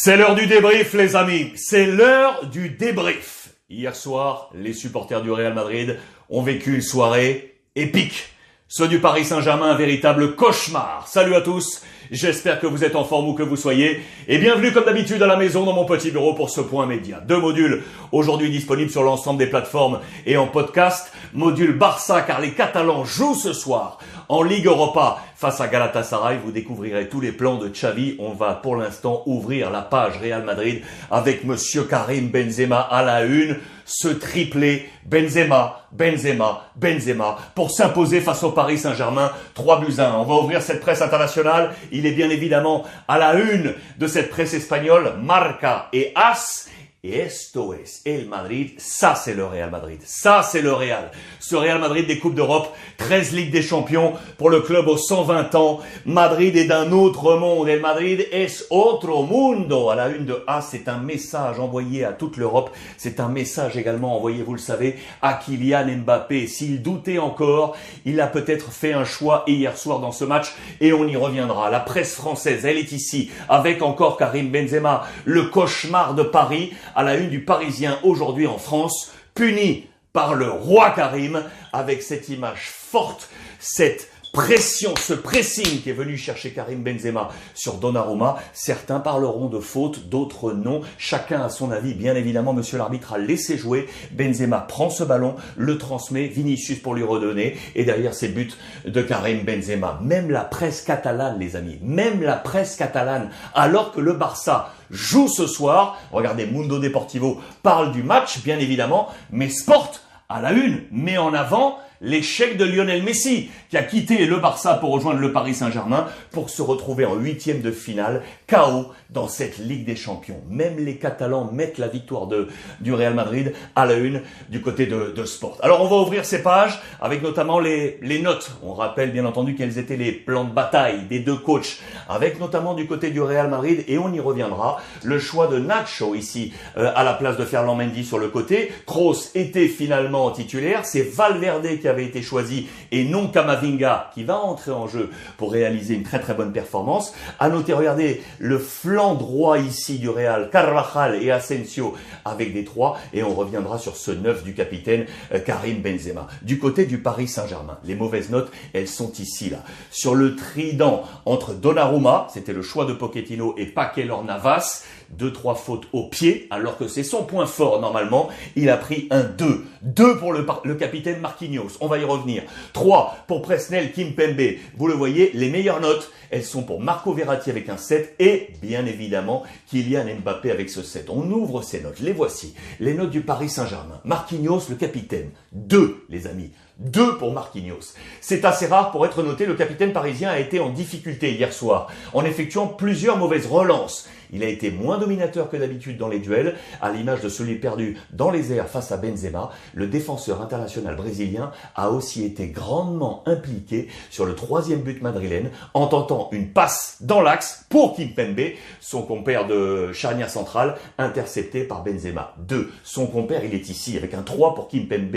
C'est 0.00 0.16
l'heure 0.16 0.36
du 0.36 0.46
débrief, 0.46 0.94
les 0.94 1.16
amis. 1.16 1.50
C'est 1.56 1.84
l'heure 1.84 2.46
du 2.46 2.70
débrief. 2.70 3.48
Hier 3.68 3.96
soir, 3.96 4.48
les 4.54 4.72
supporters 4.72 5.22
du 5.22 5.32
Real 5.32 5.54
Madrid 5.54 5.98
ont 6.30 6.40
vécu 6.40 6.76
une 6.76 6.82
soirée 6.82 7.58
épique. 7.74 8.28
Ceux 8.68 8.86
du 8.86 9.00
Paris 9.00 9.24
Saint-Germain, 9.24 9.70
un 9.70 9.76
véritable 9.76 10.36
cauchemar. 10.36 11.08
Salut 11.08 11.34
à 11.34 11.40
tous. 11.40 11.82
J'espère 12.10 12.58
que 12.58 12.66
vous 12.66 12.84
êtes 12.84 12.96
en 12.96 13.04
forme 13.04 13.28
où 13.28 13.34
que 13.34 13.42
vous 13.42 13.56
soyez. 13.56 14.00
Et 14.28 14.38
bienvenue 14.38 14.72
comme 14.72 14.84
d'habitude 14.84 15.22
à 15.22 15.26
la 15.26 15.36
maison 15.36 15.64
dans 15.64 15.74
mon 15.74 15.84
petit 15.84 16.10
bureau 16.10 16.32
pour 16.32 16.48
ce 16.48 16.62
point 16.62 16.86
média. 16.86 17.20
Deux 17.20 17.38
modules 17.38 17.82
aujourd'hui 18.12 18.50
disponibles 18.50 18.90
sur 18.90 19.02
l'ensemble 19.02 19.38
des 19.38 19.46
plateformes 19.46 20.00
et 20.24 20.38
en 20.38 20.46
podcast. 20.46 21.12
Module 21.34 21.76
Barça 21.76 22.22
car 22.22 22.40
les 22.40 22.52
Catalans 22.52 23.04
jouent 23.04 23.34
ce 23.34 23.52
soir 23.52 23.98
en 24.30 24.42
Ligue 24.42 24.66
Europa 24.66 25.18
face 25.36 25.60
à 25.60 25.68
Galatasaray. 25.68 26.38
Vous 26.42 26.50
découvrirez 26.50 27.08
tous 27.08 27.20
les 27.20 27.32
plans 27.32 27.56
de 27.56 27.68
Xavi. 27.68 28.16
On 28.18 28.32
va 28.32 28.54
pour 28.54 28.76
l'instant 28.76 29.22
ouvrir 29.26 29.70
la 29.70 29.82
page 29.82 30.18
Real 30.18 30.44
Madrid 30.44 30.82
avec 31.10 31.44
Monsieur 31.44 31.84
Karim 31.84 32.28
Benzema 32.28 32.80
à 32.80 33.02
la 33.02 33.24
une. 33.24 33.56
Ce 33.84 34.08
triplé 34.08 34.90
Benzema, 35.06 35.86
Benzema, 35.92 36.68
Benzema 36.76 37.38
pour 37.54 37.70
s'imposer 37.70 38.20
face 38.20 38.42
au 38.42 38.50
Paris 38.50 38.76
Saint-Germain 38.76 39.32
3 39.54 39.80
buts 39.80 39.94
1. 39.96 40.12
On 40.12 40.24
va 40.24 40.34
ouvrir 40.34 40.60
cette 40.60 40.80
presse 40.80 41.00
internationale. 41.00 41.70
Il 41.98 42.06
est 42.06 42.12
bien 42.12 42.30
évidemment 42.30 42.86
à 43.08 43.18
la 43.18 43.34
une 43.34 43.74
de 43.98 44.06
cette 44.06 44.30
presse 44.30 44.54
espagnole, 44.54 45.14
Marca 45.20 45.88
et 45.92 46.12
As. 46.14 46.68
Et 47.04 47.16
esto 47.16 47.74
es 47.74 48.02
el 48.06 48.26
Madrid, 48.26 48.72
ça 48.76 49.14
c'est 49.14 49.34
le 49.34 49.46
Real 49.46 49.70
Madrid, 49.70 50.00
ça 50.04 50.42
c'est 50.42 50.60
le 50.60 50.72
Real. 50.72 51.12
Ce 51.38 51.54
Real 51.54 51.78
Madrid 51.78 52.08
des 52.08 52.18
Coupes 52.18 52.34
d'Europe, 52.34 52.74
13 52.96 53.34
Ligues 53.34 53.52
des 53.52 53.62
Champions 53.62 54.14
pour 54.36 54.50
le 54.50 54.62
club 54.62 54.88
aux 54.88 54.96
120 54.96 55.54
ans. 55.54 55.78
Madrid 56.06 56.56
est 56.56 56.64
d'un 56.64 56.90
autre 56.90 57.36
monde, 57.36 57.68
el 57.68 57.78
Madrid 57.78 58.26
es 58.32 58.66
otro 58.70 59.22
mundo. 59.22 59.90
À 59.90 59.94
la 59.94 60.08
une 60.08 60.24
de 60.24 60.42
A, 60.48 60.60
c'est 60.60 60.88
un 60.88 60.98
message 60.98 61.60
envoyé 61.60 62.04
à 62.04 62.10
toute 62.10 62.36
l'Europe, 62.36 62.70
c'est 62.96 63.20
un 63.20 63.28
message 63.28 63.76
également 63.76 64.16
envoyé, 64.16 64.42
vous 64.42 64.54
le 64.54 64.58
savez, 64.58 64.96
à 65.22 65.34
Kylian 65.34 65.98
Mbappé. 65.98 66.48
S'il 66.48 66.82
doutait 66.82 67.18
encore, 67.18 67.76
il 68.06 68.20
a 68.20 68.26
peut-être 68.26 68.72
fait 68.72 68.92
un 68.92 69.04
choix 69.04 69.44
hier 69.46 69.78
soir 69.78 70.00
dans 70.00 70.10
ce 70.10 70.24
match 70.24 70.52
et 70.80 70.92
on 70.92 71.06
y 71.06 71.14
reviendra. 71.14 71.70
La 71.70 71.78
presse 71.78 72.16
française, 72.16 72.64
elle 72.64 72.76
est 72.76 72.90
ici, 72.90 73.30
avec 73.48 73.82
encore 73.82 74.16
Karim 74.16 74.50
Benzema, 74.50 75.06
le 75.24 75.44
cauchemar 75.44 76.16
de 76.16 76.24
Paris 76.24 76.72
à 76.98 77.04
la 77.04 77.14
une 77.14 77.30
du 77.30 77.44
Parisien 77.44 77.96
aujourd'hui 78.02 78.48
en 78.48 78.58
France, 78.58 79.12
puni 79.32 79.86
par 80.12 80.34
le 80.34 80.50
roi 80.50 80.90
Karim 80.90 81.44
avec 81.72 82.02
cette 82.02 82.28
image 82.28 82.70
forte, 82.72 83.28
cette 83.60 84.10
pression, 84.32 84.94
ce 84.96 85.14
pressing 85.14 85.82
qui 85.82 85.90
est 85.90 85.94
venu 85.94 86.16
chercher 86.16 86.52
Karim 86.52 86.82
Benzema 86.82 87.30
sur 87.54 87.74
Donnarumma. 87.74 88.38
Certains 88.52 89.00
parleront 89.00 89.48
de 89.48 89.60
faute, 89.60 90.08
d'autres 90.08 90.52
non. 90.52 90.82
Chacun 90.98 91.42
a 91.42 91.48
son 91.48 91.70
avis. 91.70 91.94
Bien 91.94 92.14
évidemment, 92.14 92.52
monsieur 92.52 92.78
l'arbitre 92.78 93.14
a 93.14 93.18
laissé 93.18 93.58
jouer. 93.58 93.88
Benzema 94.12 94.58
prend 94.58 94.90
ce 94.90 95.04
ballon, 95.04 95.34
le 95.56 95.78
transmet, 95.78 96.26
Vinicius 96.26 96.78
pour 96.78 96.94
lui 96.94 97.02
redonner. 97.02 97.56
Et 97.74 97.84
derrière 97.84 98.14
ces 98.14 98.28
buts 98.28 98.52
de 98.84 99.02
Karim 99.02 99.44
Benzema. 99.44 99.98
Même 100.02 100.30
la 100.30 100.44
presse 100.44 100.82
catalane, 100.82 101.38
les 101.38 101.56
amis, 101.56 101.78
même 101.82 102.22
la 102.22 102.36
presse 102.36 102.76
catalane, 102.76 103.30
alors 103.54 103.92
que 103.92 104.00
le 104.00 104.12
Barça 104.12 104.72
joue 104.90 105.28
ce 105.28 105.46
soir, 105.46 105.98
regardez, 106.12 106.46
Mundo 106.46 106.78
Deportivo 106.78 107.40
parle 107.62 107.92
du 107.92 108.02
match, 108.02 108.42
bien 108.42 108.58
évidemment, 108.58 109.08
mais 109.30 109.48
Sport 109.48 109.92
à 110.28 110.42
la 110.42 110.52
une 110.52 110.82
met 110.92 111.16
en 111.16 111.32
avant 111.32 111.78
l'échec 112.00 112.56
de 112.56 112.64
Lionel 112.64 113.02
Messi, 113.02 113.50
qui 113.70 113.76
a 113.76 113.82
quitté 113.82 114.26
le 114.26 114.36
Barça 114.36 114.74
pour 114.74 114.90
rejoindre 114.90 115.20
le 115.20 115.32
Paris 115.32 115.54
Saint-Germain 115.54 116.06
pour 116.30 116.50
se 116.50 116.62
retrouver 116.62 117.04
en 117.04 117.16
huitième 117.16 117.60
de 117.60 117.70
finale, 117.70 118.22
KO 118.46 118.92
dans 119.10 119.28
cette 119.28 119.58
Ligue 119.58 119.84
des 119.84 119.96
Champions. 119.96 120.40
Même 120.50 120.78
les 120.78 120.96
Catalans 120.96 121.50
mettent 121.52 121.78
la 121.78 121.88
victoire 121.88 122.26
de, 122.26 122.48
du 122.80 122.92
Real 122.92 123.14
Madrid 123.14 123.52
à 123.74 123.86
la 123.86 123.94
une 123.94 124.22
du 124.48 124.60
côté 124.60 124.86
de, 124.86 125.12
de 125.16 125.24
Sport. 125.24 125.58
Alors 125.62 125.82
on 125.82 125.88
va 125.88 125.96
ouvrir 125.96 126.24
ces 126.24 126.42
pages 126.42 126.78
avec 127.00 127.22
notamment 127.22 127.58
les, 127.58 127.98
les 128.02 128.20
notes. 128.20 128.52
On 128.62 128.74
rappelle 128.74 129.12
bien 129.12 129.24
entendu 129.24 129.54
quels 129.54 129.78
étaient 129.78 129.96
les 129.96 130.12
plans 130.12 130.44
de 130.44 130.52
bataille 130.52 131.04
des 131.08 131.20
deux 131.20 131.36
coachs, 131.36 131.78
avec 132.08 132.38
notamment 132.38 132.74
du 132.74 132.86
côté 132.86 133.10
du 133.10 133.20
Real 133.20 133.48
Madrid, 133.48 133.84
et 133.88 133.98
on 133.98 134.12
y 134.12 134.20
reviendra, 134.20 134.80
le 135.02 135.18
choix 135.18 135.46
de 135.46 135.58
Nacho 135.58 136.14
ici 136.14 136.52
euh, 136.76 136.92
à 136.94 137.02
la 137.02 137.14
place 137.14 137.36
de 137.36 137.44
Ferland 137.44 137.76
Mendy 137.76 138.04
sur 138.04 138.18
le 138.18 138.28
côté. 138.28 138.72
Kroos 138.86 139.30
était 139.34 139.68
finalement 139.68 140.30
titulaire, 140.30 140.84
c'est 140.84 141.02
Valverde 141.02 141.66
qui 141.80 141.87
avait 141.88 142.04
été 142.04 142.22
choisi 142.22 142.68
et 142.92 143.04
non 143.04 143.28
Kamavinga 143.28 144.10
qui 144.14 144.24
va 144.24 144.38
entrer 144.38 144.70
en 144.70 144.86
jeu 144.86 145.10
pour 145.36 145.52
réaliser 145.52 145.94
une 145.94 146.02
très 146.02 146.20
très 146.20 146.34
bonne 146.34 146.52
performance. 146.52 147.14
À 147.38 147.48
noter, 147.48 147.72
regardez, 147.72 148.22
le 148.38 148.58
flanc 148.58 149.14
droit 149.14 149.58
ici 149.58 149.98
du 149.98 150.08
Real, 150.08 150.50
Carvajal 150.50 151.22
et 151.22 151.30
Asensio 151.30 151.94
avec 152.24 152.52
des 152.52 152.64
trois 152.64 152.98
et 153.12 153.22
on 153.22 153.34
reviendra 153.34 153.78
sur 153.78 153.96
ce 153.96 154.10
neuf 154.10 154.44
du 154.44 154.54
capitaine 154.54 155.06
euh, 155.32 155.38
Karim 155.38 155.80
Benzema. 155.82 156.26
Du 156.42 156.58
côté 156.58 156.86
du 156.86 156.98
Paris 156.98 157.28
Saint-Germain, 157.28 157.78
les 157.84 157.94
mauvaises 157.94 158.30
notes, 158.30 158.50
elles 158.72 158.88
sont 158.88 159.12
ici 159.18 159.50
là. 159.50 159.58
Sur 159.90 160.14
le 160.14 160.36
trident 160.36 161.04
entre 161.24 161.54
Donnarumma, 161.54 162.28
c'était 162.32 162.52
le 162.52 162.62
choix 162.62 162.84
de 162.84 162.92
Pochettino 162.92 163.54
et 163.56 163.66
Paquelor 163.66 164.24
Navas, 164.24 164.84
deux 165.10 165.32
trois 165.32 165.54
fautes 165.54 165.86
au 165.92 166.08
pied 166.08 166.46
alors 166.50 166.76
que 166.78 166.88
c'est 166.88 167.02
son 167.02 167.24
point 167.24 167.46
fort 167.46 167.80
normalement, 167.80 168.28
il 168.56 168.70
a 168.70 168.76
pris 168.76 169.08
un 169.10 169.22
2. 169.22 169.64
2 169.82 170.18
pour 170.18 170.32
le, 170.32 170.74
capitaine 170.74 171.20
Marquinhos, 171.20 171.78
on 171.80 171.86
va 171.86 171.98
y 171.98 172.04
revenir. 172.04 172.42
3 172.72 173.24
pour 173.26 173.42
Presnel 173.42 173.92
Kimpembe. 173.92 174.56
Vous 174.76 174.86
le 174.86 174.94
voyez, 174.94 175.30
les 175.34 175.50
meilleures 175.50 175.80
notes, 175.80 176.10
elles 176.30 176.44
sont 176.44 176.62
pour 176.62 176.80
Marco 176.80 177.12
Verratti 177.12 177.50
avec 177.50 177.68
un 177.68 177.76
7 177.76 178.16
et 178.18 178.50
bien 178.60 178.86
évidemment 178.86 179.44
Kylian 179.68 180.06
Mbappé 180.22 180.50
avec 180.50 180.70
ce 180.70 180.82
7. 180.82 181.10
On 181.10 181.30
ouvre 181.30 181.62
ces 181.62 181.80
notes, 181.80 182.00
les 182.00 182.12
voici. 182.12 182.54
Les 182.80 182.94
notes 182.94 183.10
du 183.10 183.20
Paris 183.20 183.48
Saint-Germain. 183.48 184.00
Marquinhos, 184.04 184.68
le 184.68 184.76
capitaine. 184.76 185.30
2, 185.52 186.04
les 186.08 186.26
amis. 186.26 186.50
2 186.78 187.18
pour 187.18 187.32
Marquinhos. 187.32 187.94
C'est 188.20 188.44
assez 188.44 188.66
rare 188.66 188.92
pour 188.92 189.04
être 189.04 189.22
noté, 189.22 189.46
le 189.46 189.54
capitaine 189.54 189.92
parisien 189.92 190.30
a 190.30 190.38
été 190.38 190.60
en 190.60 190.70
difficulté 190.70 191.32
hier 191.32 191.52
soir 191.52 191.88
en 192.12 192.24
effectuant 192.24 192.68
plusieurs 192.68 193.16
mauvaises 193.16 193.46
relances. 193.46 194.08
Il 194.30 194.42
a 194.42 194.48
été 194.48 194.70
moins 194.70 194.98
dominateur 194.98 195.50
que 195.50 195.56
d'habitude 195.56 195.96
dans 195.96 196.08
les 196.08 196.18
duels, 196.18 196.54
à 196.80 196.90
l'image 196.90 197.22
de 197.22 197.28
celui 197.28 197.56
perdu 197.56 197.96
dans 198.12 198.30
les 198.30 198.52
airs 198.52 198.68
face 198.68 198.92
à 198.92 198.96
Benzema. 198.96 199.50
Le 199.74 199.86
défenseur 199.86 200.42
international 200.42 200.96
brésilien 200.96 201.50
a 201.74 201.90
aussi 201.90 202.24
été 202.24 202.48
grandement 202.48 203.22
impliqué 203.26 203.88
sur 204.10 204.26
le 204.26 204.34
troisième 204.34 204.80
but 204.80 205.02
madrilène 205.02 205.50
en 205.74 205.86
tentant 205.86 206.28
une 206.32 206.50
passe 206.50 206.98
dans 207.00 207.22
l'axe 207.22 207.64
pour 207.70 207.96
Kimpembe, 207.96 208.52
son 208.80 209.02
compère 209.02 209.46
de 209.46 209.92
charnière 209.92 210.30
centrale, 210.30 210.76
intercepté 210.98 211.64
par 211.64 211.82
Benzema. 211.82 212.34
2. 212.38 212.70
Son 212.84 213.06
compère, 213.06 213.44
il 213.44 213.54
est 213.54 213.68
ici 213.68 213.96
avec 213.96 214.14
un 214.14 214.22
3 214.22 214.54
pour 214.54 214.68
Kimpembe. 214.68 215.16